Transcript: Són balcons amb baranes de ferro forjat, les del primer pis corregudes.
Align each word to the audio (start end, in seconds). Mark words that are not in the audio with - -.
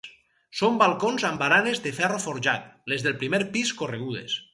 Són 0.59 0.77
balcons 0.83 1.25
amb 1.29 1.43
baranes 1.43 1.81
de 1.83 1.91
ferro 1.97 2.17
forjat, 2.23 2.65
les 2.95 3.05
del 3.09 3.19
primer 3.25 3.41
pis 3.59 3.75
corregudes. 3.83 4.39